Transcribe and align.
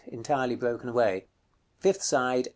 _Entirely 0.07 0.55
broken 0.55 0.89
away. 0.89 1.27
Fifth 1.79 2.01
side. 2.01 2.47